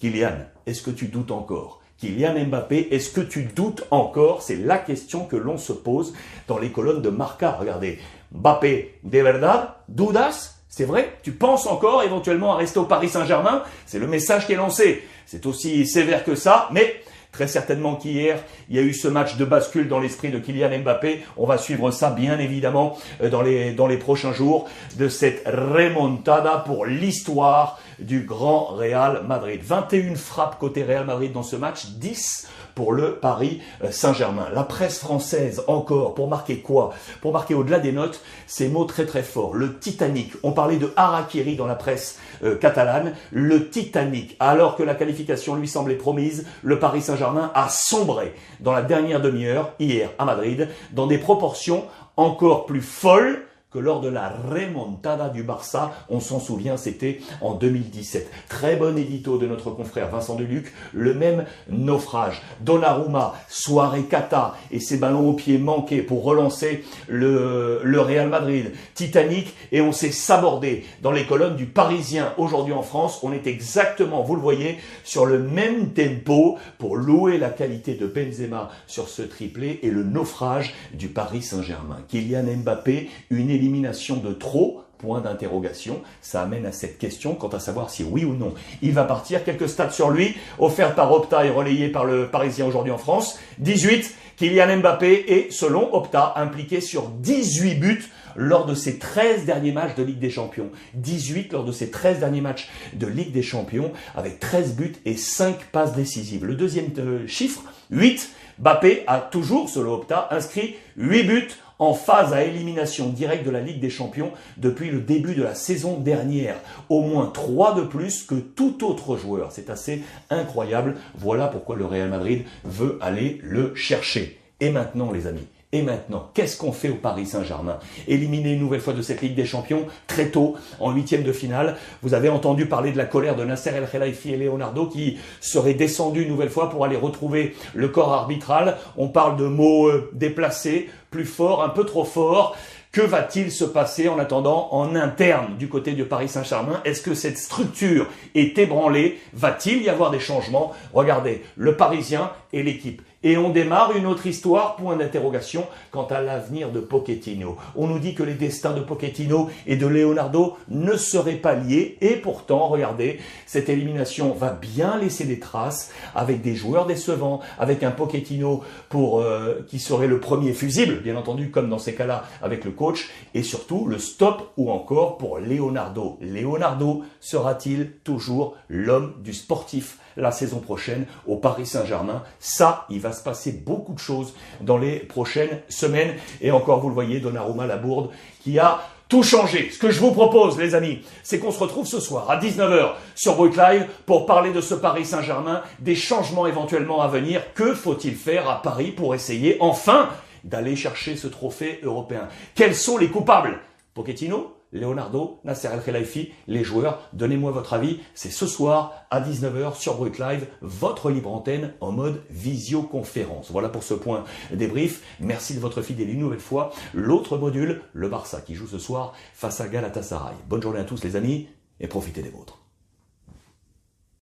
Kylian, 0.00 0.46
est-ce 0.66 0.82
que 0.82 0.90
tu 0.90 1.06
doutes 1.06 1.30
encore 1.30 1.80
Kylian 1.98 2.44
Mbappé, 2.46 2.88
est-ce 2.90 3.10
que 3.10 3.22
tu 3.22 3.44
doutes 3.44 3.86
encore 3.90 4.42
C'est 4.42 4.56
la 4.56 4.76
question 4.76 5.24
que 5.24 5.36
l'on 5.36 5.56
se 5.56 5.72
pose 5.72 6.12
dans 6.46 6.58
les 6.58 6.70
colonnes 6.70 7.00
de 7.00 7.08
Marca. 7.08 7.52
Regardez, 7.58 7.98
Mbappé, 8.32 8.98
de 9.02 9.18
verdad, 9.20 9.70
dudas 9.88 10.56
c'est 10.76 10.84
vrai 10.84 11.16
Tu 11.22 11.32
penses 11.32 11.66
encore 11.66 12.02
éventuellement 12.02 12.52
à 12.52 12.56
rester 12.56 12.78
au 12.78 12.84
Paris 12.84 13.08
Saint-Germain 13.08 13.62
C'est 13.86 13.98
le 13.98 14.06
message 14.06 14.46
qui 14.46 14.52
est 14.52 14.56
lancé. 14.56 15.02
C'est 15.24 15.46
aussi 15.46 15.86
sévère 15.86 16.22
que 16.22 16.34
ça, 16.34 16.68
mais 16.70 16.96
très 17.32 17.48
certainement 17.48 17.96
qu'hier, 17.96 18.38
il 18.68 18.76
y 18.76 18.78
a 18.78 18.82
eu 18.82 18.92
ce 18.92 19.08
match 19.08 19.36
de 19.36 19.46
bascule 19.46 19.88
dans 19.88 20.00
l'esprit 20.00 20.28
de 20.28 20.38
Kylian 20.38 20.80
Mbappé. 20.80 21.22
On 21.38 21.46
va 21.46 21.56
suivre 21.56 21.90
ça, 21.90 22.10
bien 22.10 22.38
évidemment, 22.38 22.98
euh, 23.22 23.30
dans 23.30 23.40
les, 23.40 23.72
dans 23.72 23.86
les 23.86 23.96
prochains 23.96 24.34
jours, 24.34 24.68
de 24.98 25.08
cette 25.08 25.46
remontada 25.46 26.62
pour 26.66 26.84
l'histoire 26.84 27.80
du 27.98 28.22
grand 28.22 28.66
Real 28.66 29.24
Madrid. 29.26 29.60
21 29.62 30.14
frappes 30.14 30.58
côté 30.58 30.82
Real 30.82 31.06
Madrid 31.06 31.32
dans 31.32 31.42
ce 31.42 31.56
match, 31.56 31.86
10 31.98 32.48
pour 32.74 32.92
le 32.92 33.14
Paris 33.14 33.60
euh, 33.82 33.90
Saint-Germain. 33.90 34.48
La 34.54 34.62
presse 34.62 34.98
française, 34.98 35.62
encore, 35.66 36.14
pour 36.14 36.28
marquer 36.28 36.58
quoi? 36.58 36.92
Pour 37.22 37.32
marquer 37.32 37.54
au-delà 37.54 37.78
des 37.78 37.90
notes, 37.92 38.20
ces 38.46 38.68
mots 38.68 38.84
très 38.84 39.06
très 39.06 39.22
forts. 39.22 39.54
Le 39.54 39.78
Titanic. 39.78 40.32
On 40.42 40.52
parlait 40.52 40.76
de 40.76 40.92
Harakiri 40.94 41.56
dans 41.56 41.66
la 41.66 41.74
presse 41.74 42.18
euh, 42.44 42.56
catalane. 42.56 43.14
Le 43.32 43.70
Titanic. 43.70 44.36
Alors 44.40 44.76
que 44.76 44.82
la 44.82 44.94
qualification 44.94 45.56
lui 45.56 45.66
semblait 45.66 45.96
promise, 45.96 46.46
le 46.62 46.78
Paris 46.78 47.00
Saint-Germain 47.00 47.50
a 47.54 47.68
sombré 47.70 48.34
dans 48.60 48.72
la 48.72 48.82
dernière 48.82 49.20
demi-heure, 49.22 49.72
hier 49.80 50.10
à 50.18 50.26
Madrid, 50.26 50.68
dans 50.92 51.06
des 51.06 51.18
proportions 51.18 51.84
encore 52.16 52.66
plus 52.66 52.82
folles 52.82 53.45
lors 53.78 54.00
de 54.00 54.08
la 54.08 54.28
remontada 54.28 55.28
du 55.28 55.42
Barça, 55.42 55.92
on 56.08 56.20
s'en 56.20 56.40
souvient, 56.40 56.76
c'était 56.76 57.20
en 57.40 57.54
2017. 57.54 58.30
Très 58.48 58.76
bon 58.76 58.96
édito 58.96 59.38
de 59.38 59.46
notre 59.46 59.70
confrère 59.70 60.08
Vincent 60.08 60.34
Deluc, 60.34 60.72
le 60.92 61.14
même 61.14 61.44
naufrage. 61.68 62.42
Donnarumma, 62.60 63.34
soirée 63.48 64.04
Kata 64.04 64.54
et 64.70 64.80
ses 64.80 64.98
ballons 64.98 65.30
au 65.30 65.32
pied 65.34 65.58
manqués 65.58 66.02
pour 66.02 66.24
relancer 66.24 66.84
le, 67.08 67.82
Real 68.00 68.28
Madrid. 68.28 68.72
Titanic 68.94 69.54
et 69.72 69.80
on 69.80 69.92
s'est 69.92 70.12
sabordé 70.12 70.84
dans 71.02 71.10
les 71.10 71.24
colonnes 71.24 71.56
du 71.56 71.66
Parisien 71.66 72.32
aujourd'hui 72.36 72.72
en 72.72 72.82
France. 72.82 73.20
On 73.22 73.32
est 73.32 73.46
exactement, 73.46 74.22
vous 74.22 74.36
le 74.36 74.40
voyez, 74.40 74.78
sur 75.02 75.26
le 75.26 75.38
même 75.38 75.90
tempo 75.90 76.58
pour 76.78 76.96
louer 76.96 77.38
la 77.38 77.50
qualité 77.50 77.94
de 77.94 78.06
Benzema 78.06 78.70
sur 78.86 79.08
ce 79.08 79.22
triplé 79.22 79.80
et 79.82 79.90
le 79.90 80.04
naufrage 80.04 80.74
du 80.92 81.08
Paris 81.08 81.42
Saint-Germain. 81.42 81.98
Kylian 82.08 82.44
Mbappé, 82.62 83.10
une 83.30 83.50
élimination 83.50 83.65
élimination 83.66 84.16
de 84.16 84.32
trop 84.32 84.82
Point 84.98 85.20
d'interrogation. 85.20 86.00
Ça 86.22 86.40
amène 86.40 86.64
à 86.64 86.72
cette 86.72 86.96
question 86.96 87.34
quant 87.34 87.48
à 87.48 87.58
savoir 87.58 87.90
si 87.90 88.02
oui 88.02 88.24
ou 88.24 88.32
non 88.32 88.54
il 88.80 88.92
va 88.92 89.04
partir. 89.04 89.44
Quelques 89.44 89.68
stats 89.68 89.90
sur 89.90 90.08
lui, 90.08 90.34
offerts 90.58 90.94
par 90.94 91.12
Opta 91.12 91.44
et 91.44 91.50
relayés 91.50 91.88
par 91.88 92.06
le 92.06 92.28
Parisien 92.28 92.64
aujourd'hui 92.64 92.92
en 92.92 92.96
France. 92.96 93.38
18, 93.58 94.14
Kylian 94.36 94.78
Mbappé 94.78 95.24
est, 95.28 95.52
selon 95.52 95.94
Opta, 95.94 96.32
impliqué 96.36 96.80
sur 96.80 97.10
18 97.10 97.74
buts 97.74 98.04
lors 98.36 98.64
de 98.64 98.74
ses 98.74 98.98
13 98.98 99.44
derniers 99.44 99.72
matchs 99.72 99.96
de 99.96 100.02
Ligue 100.02 100.18
des 100.18 100.30
Champions. 100.30 100.70
18 100.94 101.52
lors 101.52 101.64
de 101.64 101.72
ses 101.72 101.90
13 101.90 102.20
derniers 102.20 102.40
matchs 102.40 102.68
de 102.94 103.06
Ligue 103.06 103.32
des 103.32 103.42
Champions, 103.42 103.92
avec 104.14 104.40
13 104.40 104.76
buts 104.76 104.96
et 105.04 105.16
5 105.16 105.56
passes 105.72 105.94
décisives. 105.94 106.46
Le 106.46 106.54
deuxième 106.54 106.90
euh, 106.98 107.26
chiffre, 107.26 107.64
8, 107.90 108.30
Mbappé 108.58 109.04
a 109.06 109.18
toujours, 109.18 109.68
selon 109.68 109.94
Opta, 109.94 110.28
inscrit 110.30 110.76
8 110.96 111.22
buts 111.24 111.48
en 111.78 111.94
phase 111.94 112.32
à 112.32 112.42
élimination 112.44 113.08
directe 113.08 113.44
de 113.44 113.50
la 113.50 113.60
Ligue 113.60 113.80
des 113.80 113.90
Champions 113.90 114.32
depuis 114.56 114.90
le 114.90 115.00
début 115.00 115.34
de 115.34 115.42
la 115.42 115.54
saison 115.54 115.98
dernière. 115.98 116.56
Au 116.88 117.02
moins 117.02 117.26
3 117.26 117.74
de 117.74 117.82
plus 117.82 118.22
que 118.22 118.34
tout 118.34 118.84
autre 118.84 119.16
joueur. 119.16 119.52
C'est 119.52 119.70
assez 119.70 120.02
incroyable. 120.30 120.96
Voilà 121.18 121.48
pourquoi 121.48 121.76
le 121.76 121.86
Real 121.86 122.08
Madrid 122.08 122.44
veut 122.64 122.98
aller 123.00 123.40
le 123.42 123.74
chercher. 123.74 124.40
Et 124.60 124.70
maintenant, 124.70 125.12
les 125.12 125.26
amis, 125.26 125.46
et 125.72 125.82
maintenant, 125.82 126.30
qu'est-ce 126.32 126.56
qu'on 126.56 126.72
fait 126.72 126.88
au 126.88 126.94
Paris 126.94 127.26
Saint-Germain? 127.26 127.78
Éliminé 128.06 128.52
une 128.52 128.60
nouvelle 128.60 128.80
fois 128.80 128.92
de 128.92 129.02
cette 129.02 129.20
Ligue 129.20 129.34
des 129.34 129.44
Champions, 129.44 129.86
très 130.06 130.30
tôt, 130.30 130.54
en 130.78 130.92
huitième 130.92 131.24
de 131.24 131.32
finale. 131.32 131.76
Vous 132.02 132.14
avez 132.14 132.28
entendu 132.28 132.66
parler 132.66 132.92
de 132.92 132.96
la 132.96 133.04
colère 133.04 133.34
de 133.34 133.44
Nasser 133.44 133.70
El 133.70 133.88
Khelaifi 133.88 134.32
et 134.32 134.36
Leonardo 134.36 134.86
qui 134.86 135.18
seraient 135.40 135.74
descendus 135.74 136.22
une 136.22 136.28
nouvelle 136.28 136.50
fois 136.50 136.70
pour 136.70 136.84
aller 136.84 136.96
retrouver 136.96 137.54
le 137.74 137.88
corps 137.88 138.12
arbitral. 138.12 138.78
On 138.96 139.08
parle 139.08 139.36
de 139.36 139.46
mots 139.46 139.88
euh, 139.88 140.08
déplacés, 140.12 140.88
plus 141.10 141.26
forts, 141.26 141.64
un 141.64 141.70
peu 141.70 141.84
trop 141.84 142.04
forts. 142.04 142.56
Que 142.92 143.02
va-t-il 143.02 143.50
se 143.50 143.64
passer 143.64 144.08
en 144.08 144.18
attendant 144.18 144.68
en 144.70 144.94
interne 144.94 145.58
du 145.58 145.68
côté 145.68 145.92
du 145.92 146.04
Paris 146.04 146.30
Saint-Germain? 146.30 146.80
Est-ce 146.86 147.02
que 147.02 147.12
cette 147.12 147.36
structure 147.36 148.06
est 148.34 148.56
ébranlée? 148.56 149.18
Va-t-il 149.34 149.82
y 149.82 149.90
avoir 149.90 150.10
des 150.10 150.20
changements? 150.20 150.72
Regardez, 150.94 151.42
le 151.56 151.76
Parisien 151.76 152.30
et 152.54 152.62
l'équipe 152.62 153.02
et 153.26 153.36
on 153.36 153.50
démarre 153.50 153.96
une 153.96 154.06
autre 154.06 154.28
histoire, 154.28 154.76
point 154.76 154.94
d'interrogation, 154.94 155.66
quant 155.90 156.06
à 156.06 156.20
l'avenir 156.20 156.70
de 156.70 156.78
Pochettino. 156.78 157.56
On 157.74 157.88
nous 157.88 157.98
dit 157.98 158.14
que 158.14 158.22
les 158.22 158.34
destins 158.34 158.72
de 158.72 158.80
Pochettino 158.80 159.50
et 159.66 159.74
de 159.74 159.88
Leonardo 159.88 160.56
ne 160.68 160.96
seraient 160.96 161.32
pas 161.32 161.56
liés, 161.56 161.98
et 162.00 162.14
pourtant, 162.14 162.68
regardez, 162.68 163.18
cette 163.44 163.68
élimination 163.68 164.32
va 164.32 164.50
bien 164.50 164.96
laisser 164.96 165.24
des 165.24 165.40
traces, 165.40 165.92
avec 166.14 166.40
des 166.40 166.54
joueurs 166.54 166.86
décevants, 166.86 167.40
avec 167.58 167.82
un 167.82 167.90
Pochettino 167.90 168.62
pour, 168.90 169.18
euh, 169.18 169.66
qui 169.66 169.80
serait 169.80 170.06
le 170.06 170.20
premier 170.20 170.52
fusible, 170.52 171.00
bien 171.00 171.16
entendu, 171.16 171.50
comme 171.50 171.68
dans 171.68 171.80
ces 171.80 171.96
cas-là, 171.96 172.22
avec 172.42 172.64
le 172.64 172.70
coach, 172.70 173.10
et 173.34 173.42
surtout 173.42 173.86
le 173.88 173.98
stop 173.98 174.52
ou 174.56 174.70
encore 174.70 175.18
pour 175.18 175.40
Leonardo. 175.40 176.16
Leonardo 176.20 177.02
sera-t-il 177.18 177.90
toujours 178.04 178.54
l'homme 178.68 179.14
du 179.24 179.32
sportif? 179.32 179.98
La 180.16 180.32
saison 180.32 180.60
prochaine 180.60 181.06
au 181.26 181.36
Paris 181.36 181.66
Saint-Germain 181.66 182.22
Ça, 182.38 182.86
il 182.90 183.00
va 183.00 183.12
se 183.12 183.22
passer 183.22 183.52
beaucoup 183.52 183.94
de 183.94 183.98
choses 183.98 184.34
dans 184.60 184.78
les 184.78 184.98
prochaines 184.98 185.60
semaines. 185.68 186.14
Et 186.40 186.50
encore, 186.50 186.80
vous 186.80 186.88
le 186.88 186.94
voyez, 186.94 187.20
Donnarumma 187.20 187.66
Labourde 187.66 188.10
qui 188.40 188.58
a 188.58 188.80
tout 189.08 189.22
changé. 189.22 189.70
Ce 189.70 189.78
que 189.78 189.90
je 189.90 190.00
vous 190.00 190.10
propose, 190.10 190.58
les 190.58 190.74
amis, 190.74 191.00
c'est 191.22 191.38
qu'on 191.38 191.52
se 191.52 191.60
retrouve 191.60 191.86
ce 191.86 192.00
soir 192.00 192.28
à 192.28 192.38
19h 192.38 192.94
sur 193.14 193.36
Brut 193.36 193.56
Live 193.56 193.86
pour 194.04 194.26
parler 194.26 194.52
de 194.52 194.60
ce 194.60 194.74
Paris 194.74 195.04
Saint-Germain, 195.04 195.62
des 195.78 195.94
changements 195.94 196.46
éventuellement 196.46 197.02
à 197.02 197.08
venir. 197.08 197.42
Que 197.54 197.74
faut-il 197.74 198.16
faire 198.16 198.48
à 198.50 198.62
Paris 198.62 198.90
pour 198.90 199.14
essayer 199.14 199.56
enfin 199.60 200.08
d'aller 200.42 200.74
chercher 200.74 201.16
ce 201.16 201.28
trophée 201.28 201.80
européen? 201.84 202.28
Quels 202.54 202.74
sont 202.74 202.98
les 202.98 203.08
coupables? 203.08 203.60
Pochettino? 203.94 204.55
Leonardo, 204.76 205.40
Nasser 205.44 205.68
El 205.72 205.82
Khelaifi, 205.82 206.32
les 206.46 206.64
joueurs. 206.64 207.00
Donnez-moi 207.12 207.50
votre 207.50 207.74
avis. 207.74 208.00
C'est 208.14 208.30
ce 208.30 208.46
soir 208.46 208.94
à 209.10 209.20
19h 209.20 209.76
sur 209.76 209.96
Brut 209.96 210.18
Live, 210.18 210.46
votre 210.60 211.10
libre 211.10 211.32
antenne 211.32 211.74
en 211.80 211.92
mode 211.92 212.22
visioconférence. 212.30 213.50
Voilà 213.50 213.68
pour 213.68 213.82
ce 213.82 213.94
point 213.94 214.24
débrief. 214.52 215.02
Merci 215.20 215.54
de 215.54 215.60
votre 215.60 215.82
fidélité 215.82 215.96
une 216.06 216.20
nouvelle 216.20 216.40
fois. 216.40 216.70
L'autre 216.94 217.38
module, 217.38 217.82
le 217.92 218.08
Barça 218.08 218.40
qui 218.40 218.54
joue 218.54 218.66
ce 218.66 218.78
soir 218.78 219.12
face 219.34 219.60
à 219.60 219.68
Galatasaray. 219.68 220.34
Bonne 220.48 220.62
journée 220.62 220.80
à 220.80 220.84
tous 220.84 221.02
les 221.02 221.16
amis 221.16 221.48
et 221.80 221.88
profitez 221.88 222.22
des 222.22 222.30
vôtres. 222.30 222.65